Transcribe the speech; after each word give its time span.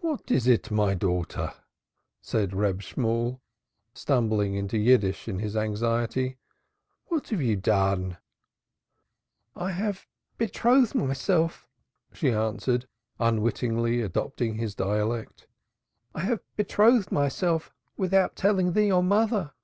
"What 0.00 0.30
is 0.30 0.46
it, 0.46 0.70
my 0.70 0.92
daughter?" 0.94 1.54
said 2.20 2.52
Reb 2.54 2.82
Shemuel, 2.82 3.40
stumbling 3.94 4.52
into 4.52 4.76
Yiddish 4.76 5.26
in 5.26 5.38
his 5.38 5.56
anxiety. 5.56 6.36
"What 7.06 7.28
hast 7.30 7.40
thou 7.42 7.94
done?" 7.94 8.18
"I 9.56 9.70
have 9.70 10.06
betrothed 10.36 10.94
myself," 10.94 11.66
she 12.12 12.30
answered, 12.30 12.86
unwittingly 13.18 14.02
adopting 14.02 14.56
his 14.56 14.74
dialect. 14.74 15.46
"I 16.14 16.20
have 16.20 16.40
betrothed 16.56 17.10
myself 17.10 17.72
without 17.96 18.36
telling 18.36 18.74
thee 18.74 18.92
or 18.92 19.02
mother." 19.02 19.54